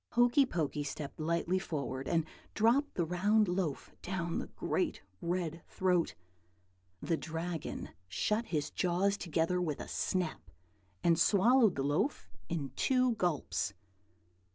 [0.13, 6.15] Hokey Pokey stepped lightly forward, and dropped the round loaf down the great red throat.
[7.03, 10.49] The Dragon shut his jaws together with a snap,
[11.03, 13.75] and swallowed the loaf in two gulps.